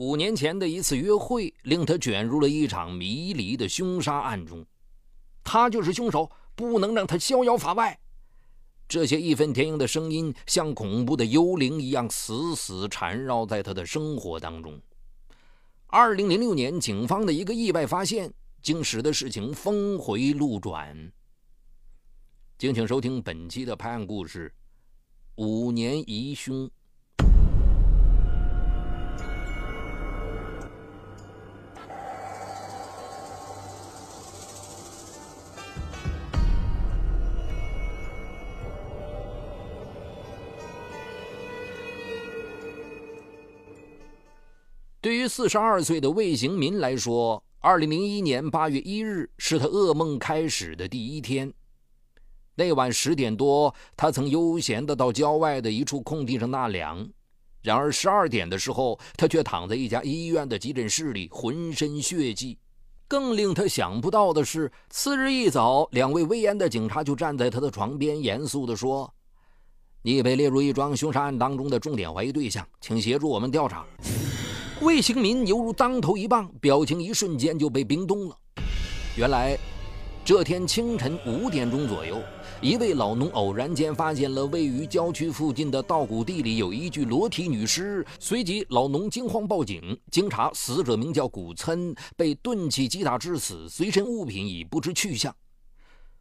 [0.00, 4.64] 五年前的一次约会令他卷入了一场迷离的凶杀案中，
[5.44, 8.00] 他就是凶手，不能让他逍遥法外。
[8.88, 14.80] 这些义愤填膺的声音像恐怖的幽灵一样死死缠绕在他的生活当中。
[15.88, 18.32] 二零零六年，警方的一个意外发现，
[18.62, 21.12] 竟使得事情峰回路转。
[22.56, 24.50] 敬请收听本期的拍案故事：
[25.34, 26.70] 五年疑凶。
[45.10, 51.52] 对于四十二岁的魏行民来说，二零零一年八月一日是他噩梦开始的第一天。
[52.54, 57.10] 那晚十点多，他曾悠闲地到郊外的一处空地上纳凉。
[57.60, 62.56] 然而十二点的时候，他却躺在一家医院的急诊室里，浑身血迹。
[63.08, 69.12] 更令他想不到的是，次日一早，两位威严的警察就站在他的床边，严肃地说
[70.02, 73.84] ：“你被列入一桩凶杀案当中的重点怀疑对象，请协助我们调查。”
[74.80, 78.36] 魏行民犹如当头一棒，表情一瞬间就被冰冻了。
[79.14, 79.54] 原来，
[80.24, 82.22] 这天清晨五点钟左右，
[82.62, 89.98] 一位老农偶然间发现了位于郊区附近的稻谷地里有一具裸体女尸，随即老农惊慌报警。
[90.10, 95.34] 经查，死者名叫古岑，被钝器击打致死，随身物品已不知去向。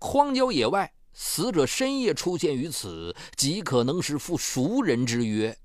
[0.02, 5.58] 荒郊野外，死者深夜出现于此，极可能是赴熟人之约。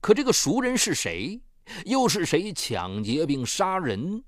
[0.00, 1.40] 可这个熟人是谁？
[1.84, 4.22] 又是谁抢劫并杀人？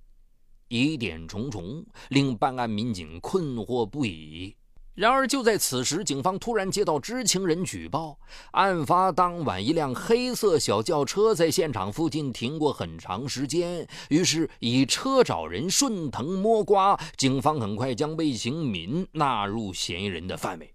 [0.69, 4.57] 疑点重重，令办案民警困惑不已。
[4.95, 8.19] 然而，就在此时，警方突然接到知情人举报：
[8.51, 13.87] 案发当晚，一辆黑色小轿车在现场附近停过很长时间。
[14.11, 20.75] 于是，以车找人，顺藤摸瓜，警方很快将魏行民纳入嫌疑人的范围。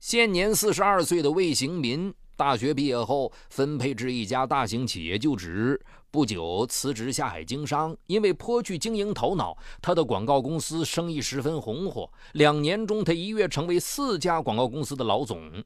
[0.00, 2.14] 现年四十二岁的魏行民。
[2.36, 5.80] 大学毕业后，分配至一家大型企业就职。
[6.10, 12.10] 不久辞职下海经商，因为颇具经营头脑，他的广告公司生意十分红火。
[12.32, 15.64] 两年中，他一跃成为四家广告公司的老总。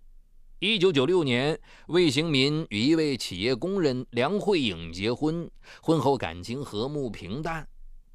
[0.60, 5.50] 一九九六年，魏行民与一位企业工人梁慧颖结婚，
[5.82, 7.66] 婚后感情和睦平淡。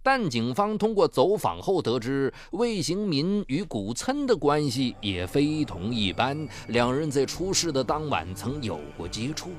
[0.05, 9.49] 但警方通过走访后得知，魏行民与古岑的关系也非同一般，两人在出事的当晚曾有过接触。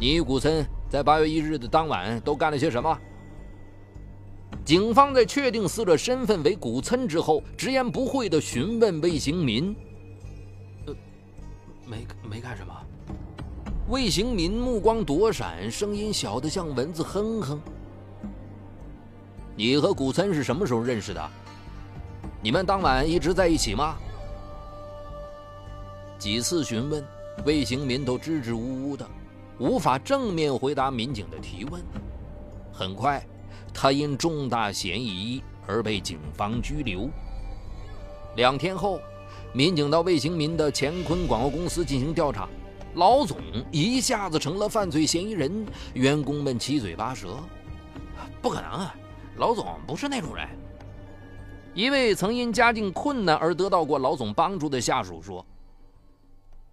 [0.00, 2.98] 你与古岑在八月一日的当晚都干了些什么？
[4.64, 9.76] 警方在确定死者身份为古岑之后，直言不讳地询问魏行民
[10.86, 10.94] ：“呃，
[11.86, 12.74] 没没干什么。”
[13.88, 17.60] 魏行民目光躲闪，声音小得像蚊子哼哼。
[19.56, 21.30] 你和古岑是什么时候认识的？
[22.42, 23.96] 你们当晚一直在一起吗？
[26.18, 27.02] 几次询问，
[27.46, 29.08] 魏行民都支支吾吾的，
[29.58, 31.82] 无法正面回答民警的提问。
[32.70, 33.26] 很快，
[33.72, 37.08] 他因重大嫌疑而被警方拘留。
[38.36, 39.00] 两天后，
[39.54, 42.46] 民警到魏行民的乾坤广告公司进行调查，
[42.94, 43.38] 老总
[43.72, 47.38] 一下子成了犯罪嫌疑人，员工们七嘴八舌
[48.42, 48.94] ：“不可能啊！”
[49.36, 50.48] 老总不是那种人。
[51.74, 55.44] 一位曾因家境困难而得到过老总帮助的下属说：“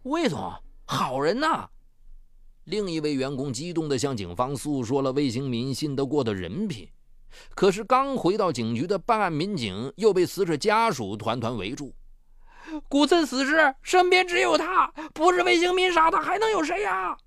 [0.04, 0.50] 魏总
[0.86, 1.70] 好人呐。”
[2.66, 6.88] 另一位员工激动地向警方诉说了魏兴民信得过的人品。
[7.54, 11.94] 可是刚回到警局的办案民警又被死者家属团团围住。
[12.88, 17.18] 古岑死时身边只有他，不是魏兴民杀的，还能有谁呀？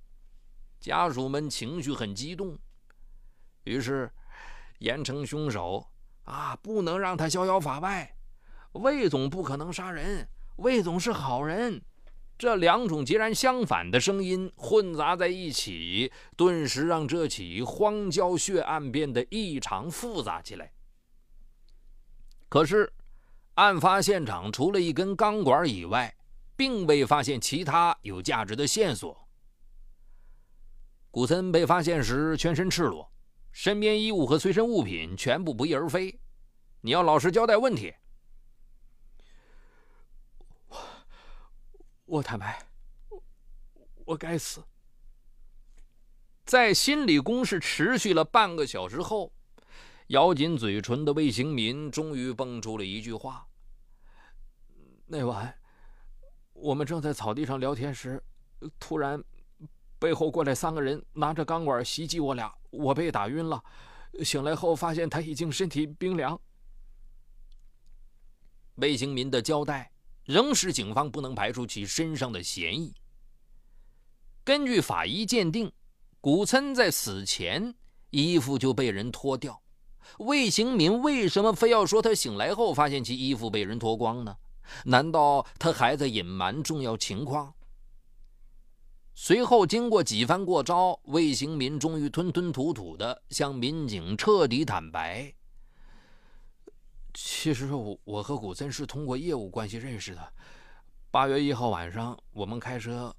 [0.81, 2.57] 家属们情绪很激动，
[3.65, 4.11] 于是。
[4.79, 5.87] 严惩凶手
[6.25, 6.57] 啊！
[6.57, 8.17] 不能让他逍遥法外。
[8.73, 11.83] 魏总不可能杀人，魏总是好人。
[12.39, 20.71] 这两种截然相反的声音混杂在一起，顿时让这起荒郊血案变得异常复杂起来。
[22.51, 22.93] 可是，
[23.55, 26.15] 案发现场除了一根钢管以外，
[26.55, 29.27] 并未发现其他有价值的线索。
[31.11, 33.11] 古森被发现时全身赤裸。
[33.57, 36.21] 身边衣物和随身物品全部不翼而飞，
[36.83, 37.91] 你要老实交代问题。
[40.69, 40.79] 我
[42.05, 42.63] 我坦白，
[44.05, 44.63] 我该死。
[46.45, 49.33] 在心理攻势持续了半个小时后，
[50.09, 53.49] 咬紧嘴唇的魏行民终于蹦出了一句话
[55.09, 55.59] ：“那晚，
[56.53, 58.23] 我们正在草地上聊天时，
[58.79, 59.25] 突然
[59.99, 63.63] 背后过来三个人，拿着钢管袭击我俩，我被打晕了。
[64.25, 66.39] 醒来后发现他已经身体冰凉。
[68.77, 69.91] 魏兴民的交代
[70.25, 72.95] 仍使警方不能排除其身上的嫌疑。
[74.45, 75.73] 根据法医鉴定，
[76.21, 77.75] 古琛在死前
[78.11, 79.63] 衣服就被人脱掉。
[80.19, 84.37] 魏兴民为什么非要说他醒来后发现其衣服被人脱光呢？
[84.85, 87.55] 难道他还在隐瞒重要情况？
[89.19, 95.33] 随后，经过几番过招，魏兴民终于吞吞吐吐地向民警彻底坦白
[97.15, 100.33] ：“其实我我和古森是通过业务关系认识的。
[101.11, 103.13] 八月一号晚上，我们开车。”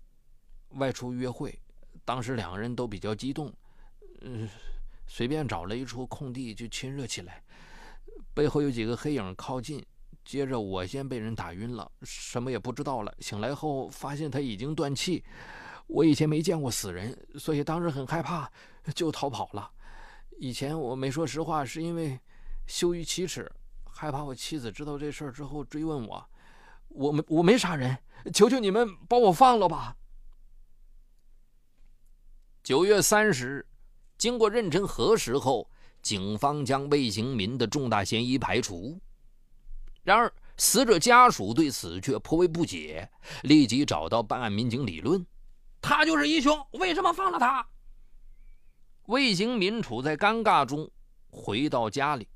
[0.78, 1.60] 外出约会，
[2.06, 3.52] 当时两个人都比较激动，
[4.22, 4.48] 嗯，
[5.08, 7.42] 随便找了一处空地就亲热起来。
[8.36, 9.84] 背后有几个黑影靠近，
[10.24, 13.12] 接着我先被人打晕了，什么也不知道了。
[13.20, 15.24] 醒来后发现他已经断气。
[15.88, 18.51] 我以前没见过死人，所以当时很害怕，
[18.94, 19.72] 就逃跑了。
[20.38, 22.19] 以前我没说实话，是因为
[22.68, 23.51] 羞于启齿，
[23.86, 26.30] 害怕我妻子知道这事儿之后追问我。
[26.89, 27.98] 我没我没杀人，
[28.34, 29.95] 求求你们把我放了吧。
[32.63, 33.66] 九月三十日，
[34.18, 35.69] 经过认真核实后，
[36.01, 39.00] 警方将魏行民的重大嫌疑排除。
[40.04, 43.10] 然而，死者家属对此却颇为不解，
[43.44, 45.25] 立即找到办案民警理论
[45.81, 47.65] ：“他就是疑凶，为什么放了他？”
[49.07, 50.89] 魏行民处在尴尬中，
[51.29, 52.27] 回到家里。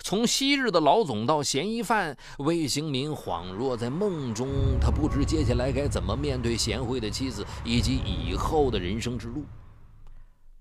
[0.00, 4.48] 从昔日的老总到嫌疑犯，魏行民恍若在梦中。
[4.80, 9.44] 他不知接下来该怎么面对贤惠的妻子，以及以后的人生之路。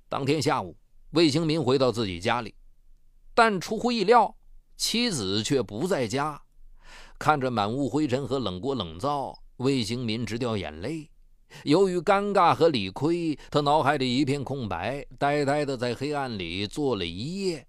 [0.10, 0.76] 当天下午，
[1.12, 2.56] 魏行民回到自己家里，
[3.36, 4.36] 但出乎意料，
[4.76, 6.42] 妻子却不在家。
[7.20, 11.10] 看着满屋灰尘和冷锅冷灶，魏行民直掉眼泪。
[11.64, 17.68] 由于尴尬和理亏，他脑海里一片空白，呆呆地在黑暗里坐了一夜。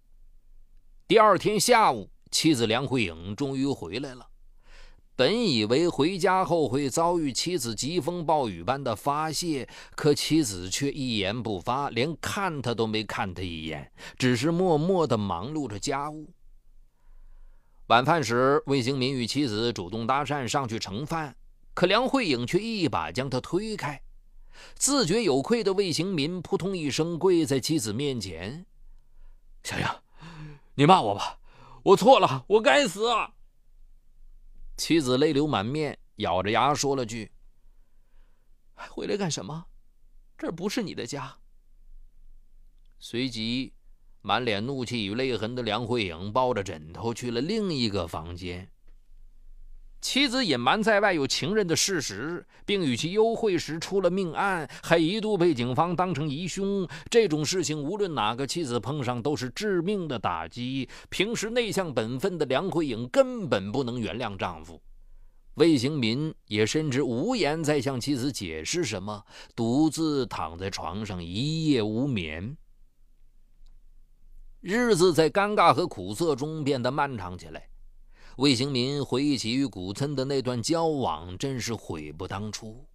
[1.06, 4.26] 第二天下午，妻子梁慧颖终于回来了。
[5.16, 16.28] 本以为回家后会遭遇妻子疾风暴雨般的发泄，可妻子却一言不发，连看他都没看他一眼，只是默默地忙碌着家务。
[17.88, 21.34] 晚饭时，魏兴民与妻子主动搭讪上去盛饭，
[21.78, 24.02] 可梁慧颖却一把将他推开。
[24.74, 28.66] 自觉有愧的魏行民扑通一声跪在妻子面前
[29.62, 30.02] ：“小杨。”
[30.74, 31.38] 你骂我吧，
[31.84, 33.08] 我错了，我该死。
[34.76, 37.30] 妻子泪流满面，咬着牙说了句
[38.74, 39.66] ：“还回来干什么？
[40.36, 41.38] 这不是你的家。”
[42.98, 43.72] 随即，
[44.20, 48.68] 满脸怒气与泪痕的梁慧颖抱着枕头去了另一个房间。
[50.00, 56.88] 妻子隐瞒在外有情人的事实，并与其幽会时出了命案，还一度被警方当成疑凶。
[57.10, 60.88] 这种事情，无论哪个妻子碰上，都是致命的打击。
[61.08, 64.80] 平时内向本分的梁慧颖根本不能原谅丈夫。
[65.54, 69.24] 魏行民也甚至无言再向妻子解释什么，
[69.56, 72.56] 独自躺在床上一夜无眠。
[74.60, 77.67] 日子在尴尬和苦涩中变得漫长起来。
[78.38, 82.86] 魏兴民回忆起与古森的那段交往，真是悔不当初。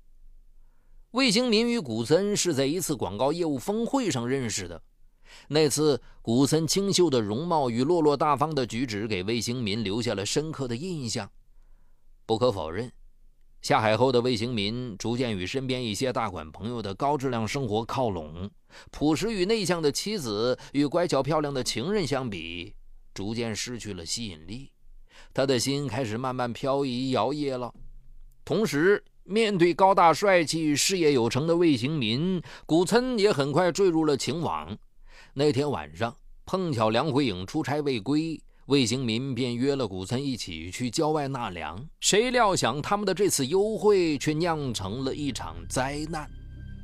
[1.11, 4.81] 魏兴民与古森是在一次广告业务峰会上认识的。
[5.49, 11.29] 那次，古森清秀的容貌与落落大方的举止给魏兴民留下了深刻的印象。
[12.25, 12.89] 不可否认，
[13.61, 18.49] 下海后的魏兴民逐渐与身边一些大款朋友的高质量生活靠拢，
[18.91, 22.73] 朴实与内向的妻子与乖巧漂亮的情人相比，
[23.13, 24.71] 逐渐失去了吸引力。
[25.33, 27.73] 他的心开始慢慢漂移摇曳了。
[28.45, 34.77] 同时，面对高大帅气、事业有成的魏行民，古村也很快坠入了情网。
[35.33, 36.15] 那天晚上，
[36.45, 41.87] 碰巧梁慧颖出差未归，魏行民便约了古村一起去郊外纳凉。
[42.01, 46.29] 谁料想，他们的这次幽会却酿成了一场灾难。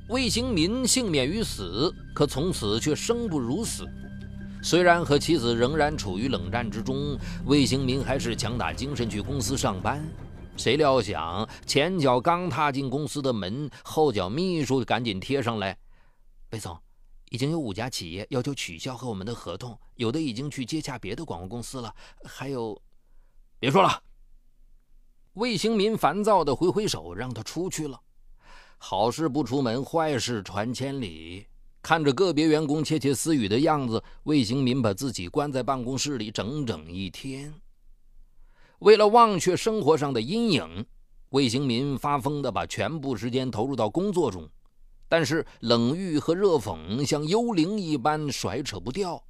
[0.07, 3.85] 魏行民幸免于死，可从此却生不如死。
[4.61, 10.05] 虽然和妻子仍然处于冷战之中，魏兴民还是强打精神去公司上班。
[10.57, 15.77] 谁料想，前脚刚踏进公司的门，后脚秘书赶紧贴上来
[16.51, 16.77] ：“魏总，
[17.29, 21.95] 已经有五家企业要求取消和我们的合同，有的已经去接洽别的广告公司了。
[22.25, 22.79] 还有，
[23.59, 24.03] 别说了。”
[25.33, 27.97] 魏兴民烦躁地挥挥手，让他出去了。
[28.77, 31.47] 好事不出门，坏事传千里。
[31.81, 37.53] 看着个别员工窃窃私语的样子，魏行民把自己关在办公室里整整一天。
[38.79, 40.85] 为了忘却生活上的阴影，
[41.29, 44.47] 魏行民发疯地把全部时间投入到工作中。
[45.07, 49.23] 但是冷遇和热讽像幽灵一般甩扯不掉。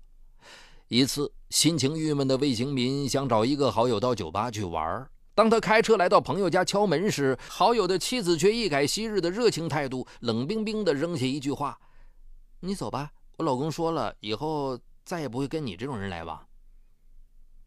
[0.89, 5.08] 一次，心情郁闷的魏行民想找一个好友到酒吧去玩。
[5.34, 11.79] 当他开车来到朋友家敲门时，好友的妻子却一改昔日的热情态度，冷冰冰地扔下一句话
[12.62, 16.46] ：“你走吧，我老公说了，以后再也不会跟你这种人来往。”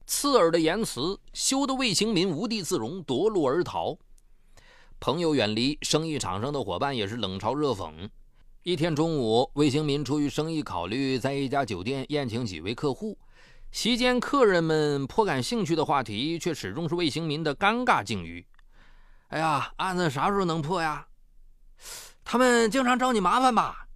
[0.06, 3.96] 刺耳的言辞羞得魏行民无地自容，夺路而逃。
[5.00, 8.10] 朋友远离，生意场上的伙伴也是冷嘲热讽。
[8.62, 13.18] 一天中午，魏兴民出于生意考虑，在一家酒店宴请几位客户。
[13.70, 18.46] 席间，客人们颇感兴趣的话题，却始终是魏兴民的尴尬境遇。
[19.28, 21.08] 哎呀，案子啥时候能破呀？
[22.22, 23.88] 他们经常找你麻烦吧？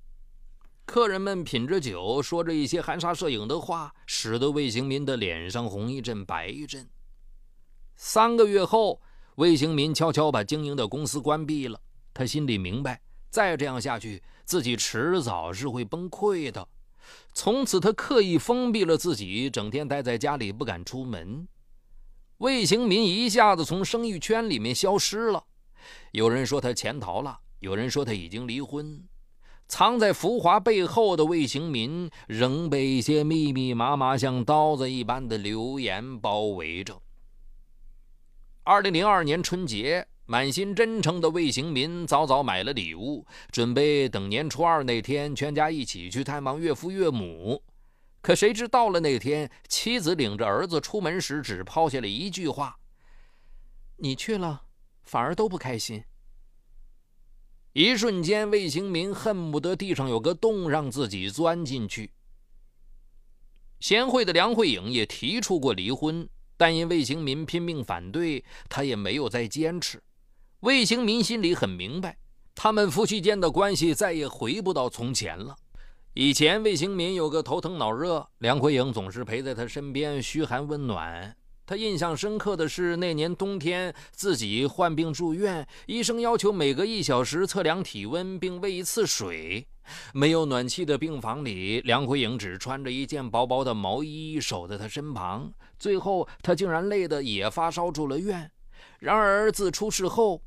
[0.86, 6.88] 客人们品着酒，说着一些含沙射影的话，使得魏行民的脸上红一阵白一阵。
[7.96, 9.02] 三个月后，
[9.34, 11.78] 魏行民悄悄把经营的公司关闭了。
[12.14, 14.22] 他心里明白，再这样下去。
[14.44, 16.66] 自己迟早是会崩溃的。
[17.34, 21.48] 从此，他刻意封闭了自己，整天待在家里，不敢出门。
[22.38, 25.44] 魏行民一下子从生意圈里面消失了。
[26.12, 29.02] 有人说他潜逃了，有人说他已经离婚。
[29.68, 37.00] 藏在浮华背后的魏行民，仍被一些密密麻麻、像刀子一般的流言包围着。
[38.64, 40.06] 二零零二年春节。
[40.28, 47.62] 满心真诚的魏行民早早买了礼物，准备等年初二那天全家一起去探望岳父岳母。
[48.20, 52.76] 可谁知到了那天，妻子领着儿子出门时，只抛下了一句话
[53.98, 54.62] ：“你去了，
[55.04, 56.02] 反而都不开心。”
[57.78, 62.10] 一瞬间，魏行民恨不得地上有个洞让自己钻进去。
[63.80, 70.02] 贤惠的梁慧颖也提出过离婚，但因魏行民拼命反对，她也没有再坚持。
[70.60, 72.16] 魏行民心里很明白，
[72.54, 75.54] 他们夫妻间的关系再也回不到从前了。
[76.14, 81.36] 以前魏行民有个头疼脑热，梁慧颖总是陪在他身边嘘寒问暖。
[81.66, 89.66] 他印象深刻的是那年冬天自己患病住院，医生要求每隔一小时测量体温并喂一次水。
[90.14, 95.52] 没有暖气的病房里，梁慧颖只穿着一件薄薄的毛衣守在他身旁。
[95.78, 98.50] 最后，他竟然累得也发烧住了院。
[99.00, 100.40] 然而自出事后，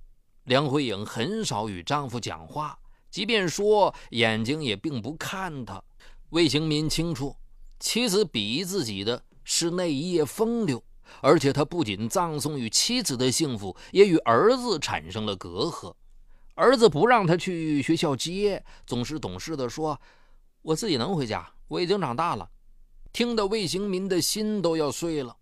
[0.46, 5.84] 梁慧颖很少与丈夫讲话，即便说，眼睛也并不看他。
[6.30, 7.36] 魏行民清楚，
[7.80, 10.84] 妻子鄙夷自己的是那一夜风流，
[11.22, 15.94] 而且他不仅葬送与妻子的幸福，也与儿子产生了隔阂。
[16.56, 20.00] 儿子不让他去学校接，总是懂事的说
[20.62, 22.50] ：“我自己能回家，我已经长大了。”
[23.12, 25.38] 听得魏行民的心都要碎了。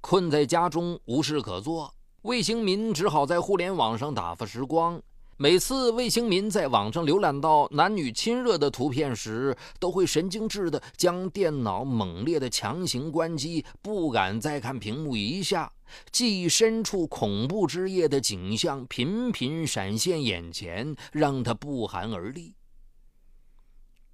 [0.00, 5.02] 困在家中无事可做，魏兴民只好在互联网上打发时光。
[5.40, 15.72] 每次魏兴民在网上浏览到男女亲热的图片时，都会神经质的将电脑猛烈的强行关机，不敢再看屏幕一下。
[16.10, 22.56] 记忆深处恐怖之夜的景象频频闪现眼前，让他不寒而栗。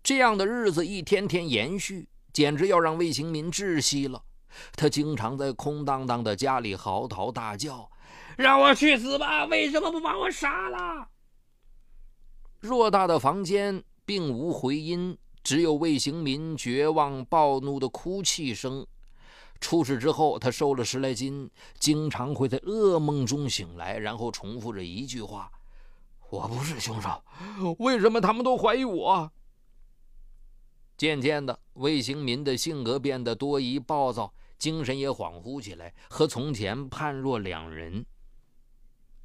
[0.02, 4.20] 这样的日子一天天延续，简直要让魏兴民窒息了。
[4.76, 7.90] 他经常在空荡荡的家里嚎啕大叫
[8.36, 9.46] ：“让我去死吧！
[9.46, 11.08] 为什么不把我杀了？”
[12.64, 18.86] 偌大的房间并无回音，只有魏行民绝望暴怒的哭泣声。
[19.60, 25.50] 出事之后，他瘦了十来斤，经常会在噩梦中醒来，然后重复着一句话
[26.30, 27.22] ：“我不是凶手，
[27.78, 29.30] 为什么他们都怀疑我？”
[30.96, 34.32] 渐渐的，魏行民的性格变得多疑暴躁。
[34.56, 38.06] 精神也恍惚起来，和从前判若两人。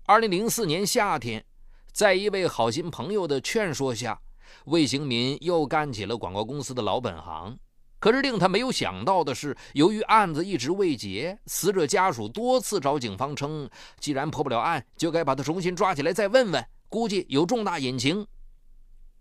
[0.05, 1.45] 二零零四年夏天，
[1.91, 4.19] 在一位好心朋友的劝说下，
[4.65, 7.57] 魏行民又干起了广告公司的老本行。
[7.99, 13.69] 可是令他没有想到的是，由于案子一直未结，死者家属多次找警方称，
[13.99, 18.25] 既然破不了案，就该把他重新抓起来再问问，估计有重大隐情。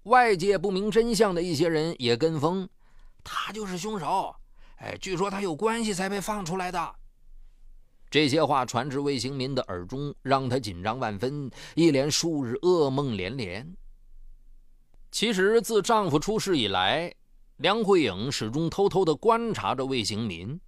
[0.04, 2.68] 外界不明真相的一些人也跟风，
[3.24, 4.36] 他就是凶手。
[4.76, 6.94] 哎，据说他有关系才被放出来的。
[8.10, 13.76] 这些话传至魏行民的耳中，让他紧张万分，一连数日噩梦连连。
[15.10, 17.14] 其实自丈夫出事以来，
[17.58, 20.58] 梁慧颖始终偷偷地观察着魏行民。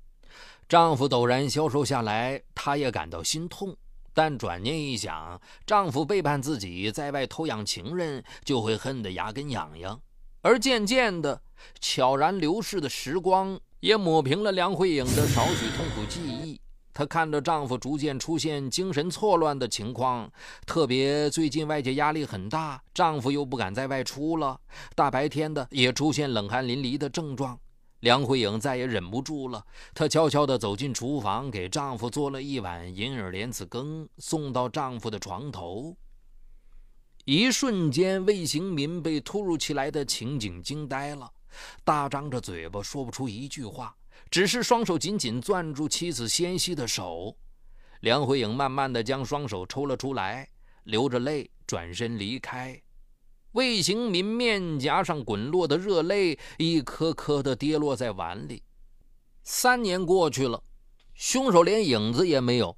[0.68, 3.76] 丈夫陡然消瘦下来，她也感到心痛。
[4.12, 10.00] 但转念一想，丈夫背叛自己，在外偷养情人，就会恨得牙根痒痒。
[10.42, 11.42] 而渐渐的，
[11.80, 13.58] 悄然流逝的时光。
[13.80, 16.60] 也抹平了梁慧颖的少许痛苦记忆。
[17.00, 20.30] 她看着丈夫逐渐出现精神错乱的情况，
[20.66, 24.60] 特别最近外界压力很大，丈夫又不敢再外出了，
[24.94, 27.58] 大白天的也出现冷汗淋漓的症状。
[28.00, 29.64] 梁慧颖再也忍不住了，
[29.94, 35.96] 她悄悄地走进厨房，给丈夫做了一碗银耳莲子羹，送到丈夫的床头。
[37.24, 41.30] 一瞬间，魏行民被突如其来的情景惊呆了，
[41.82, 43.96] 大张着嘴巴说不出一句话，
[44.28, 47.36] 只是双手紧紧攥住妻子纤细的手。
[48.00, 50.48] 梁慧颖慢慢的将双手抽了出来，
[50.84, 52.80] 流着泪转身离开。
[53.52, 58.62] 魏行民面颊上滚落的热泪，一颗颗的跌落在碗里。
[59.42, 60.62] 三年过去了，
[61.14, 62.76] 凶手连影子也没有。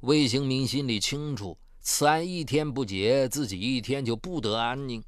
[0.00, 1.58] 魏行民心里清楚。
[1.80, 5.02] 此案一天不结，自己一天就不得安宁。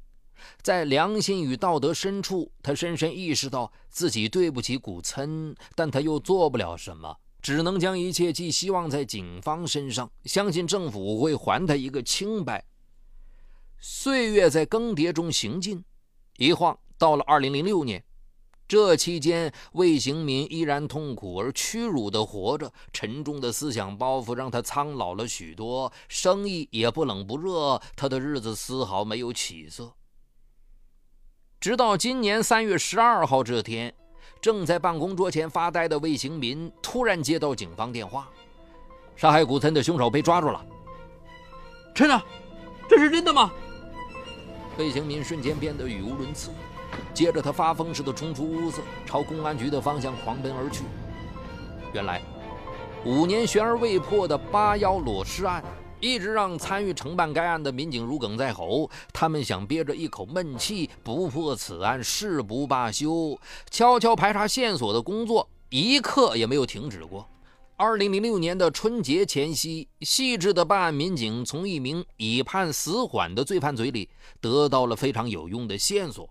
[0.61, 12.63] 在良心与道德深处，他深深意识到自己对不起古岑，但他又做不了什么，只能将一切寄希望在警方身上，相信政府会还他一个清白。
[13.79, 15.83] 岁月在更迭中行进，
[16.37, 18.03] 一晃到了二零零六年。
[18.67, 29.91] 这期间，魏行民依然痛苦而屈辱地活着，沉重的思想包袱让他苍老了许多，生意也不冷不热，他的日子丝毫没有起色。
[31.59, 33.93] 直到今年三月十二号这天，
[34.39, 38.29] 正在办公桌前发呆的魏行民突然接到警方电话：
[39.17, 40.65] 杀害古岑的凶手被抓住了。
[41.93, 42.21] 真的？
[42.87, 43.51] 这是真的吗？
[44.77, 46.49] 魏行民瞬间变得语无伦次。
[47.13, 50.85] 接着，他发疯似的冲出屋子，朝公安局的方向狂奔而去。
[51.91, 52.21] 原来，
[53.03, 55.61] 五年悬而未破的八幺裸尸案，
[55.99, 58.89] 一直让参与承办该案的民警如鲠在喉。
[59.11, 63.37] 他们想憋着一口闷气，不破此案誓不罢休。
[63.69, 67.27] 悄悄排查线索的工作，一刻也没有停止过。
[67.75, 74.09] 二零零六年的春节前夕，细致的办案民警从一名已判死缓的罪犯嘴里，
[74.41, 76.29] 得到了非常有用的线索。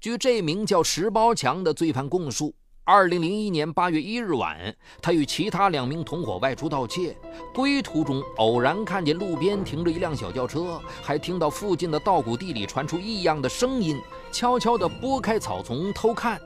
[0.00, 2.54] 据这名叫石包强的罪犯供述，
[2.88, 7.14] 二零零一年八月一日晚，他与其他两名同伙外出盗窃，
[7.52, 14.00] 归途中偶然看见路边停着一辆小轿车，还听到附近的稻谷地里传出异样的声音，
[14.32, 16.40] 悄悄地拨开草丛偷看，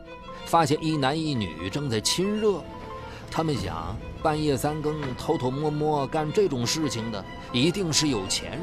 [0.45, 2.61] 发现一男一女正在亲热。
[3.31, 8.61] 他们想，半夜三更偷偷摸摸干这种事情的，一定是有钱人，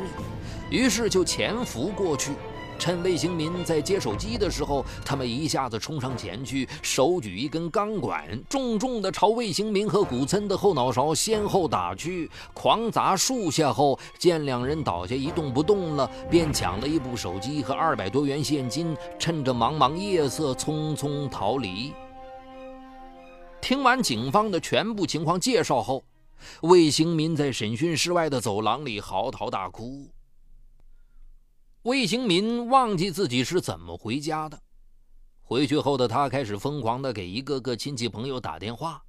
[0.69, 2.33] 于是就潜伏过去。
[2.79, 21.93] 趁魏行民在接手机的时候，他们一下子冲上前去，手举一根钢管，重重地朝魏行民和古岑的后脑勺先后打去，狂砸数下后，见两人倒下一动不动了，便抢了一部手机和二百多元现金，趁着茫茫夜色匆匆逃离。
[23.59, 26.01] 听完警方的全部情况介绍后，
[26.61, 30.07] 魏行民在审讯室外的走廊里嚎啕大哭。
[31.83, 34.61] 魏行民忘记自己是怎么回家的。
[35.41, 39.01] 回去后的他开始疯狂的给一个个亲戚朋友打电话。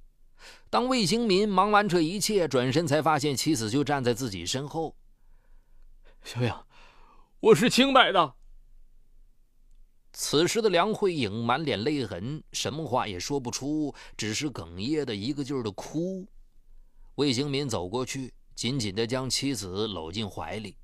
[0.69, 4.95] 当魏行民忙完这一切，转身才发现妻子就站在自己身后。
[6.23, 6.53] 小颖，
[7.41, 8.35] 我是清白的。
[10.13, 16.25] 此时的梁慧颖满脸泪痕，什么话也说不出，只是哽咽的一个劲儿的哭。
[17.15, 20.77] 魏行民走过去，紧紧的将妻子搂进怀里。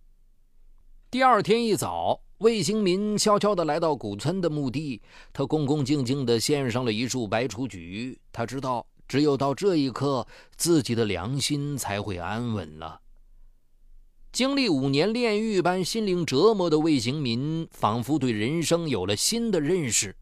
[1.10, 8.20] 第二天一早，魏兴民悄悄地来到古村的墓地，他恭恭敬敬地献上了一束白雏菊。
[8.34, 13.00] 他知道，只有到这一刻，自己的良心才会安稳了。
[14.34, 20.13] 经历五年炼狱般心灵折磨的魏行民，仿佛对人生有了新的认识，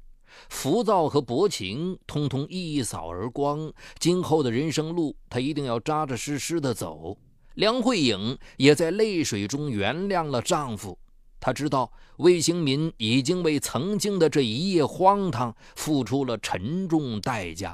[0.49, 3.73] 浮躁和薄情通通一扫而光。
[3.97, 7.17] 今后的人生路，他一定要扎扎实实地走。
[7.55, 10.97] 梁慧颖也在泪水中原谅了丈夫。
[11.39, 17.73] 她知道魏兴民已经为曾经的这一夜荒唐付出了沉重代价。